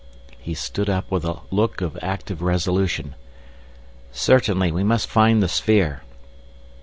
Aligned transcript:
He 0.39 0.55
stood 0.55 0.89
up 0.89 1.11
with 1.11 1.23
a 1.25 1.41
look 1.51 1.79
of 1.79 1.95
active 2.01 2.41
resolution. 2.41 3.13
"Certainly 4.11 4.71
we 4.71 4.83
must 4.83 5.05
find 5.07 5.43
the 5.43 5.47
sphere." 5.47 6.01